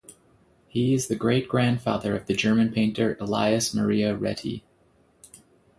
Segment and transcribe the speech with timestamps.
[0.67, 4.63] He is the great-grandfather of the German painter Elias Maria Reti.